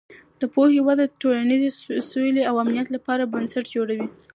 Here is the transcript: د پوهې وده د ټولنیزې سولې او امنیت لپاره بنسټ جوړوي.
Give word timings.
د 0.39 0.41
پوهې 0.53 0.79
وده 0.87 1.05
د 1.07 1.13
ټولنیزې 1.21 1.69
سولې 2.11 2.41
او 2.49 2.55
امنیت 2.63 2.87
لپاره 2.95 3.29
بنسټ 3.33 3.65
جوړوي. 3.75 4.07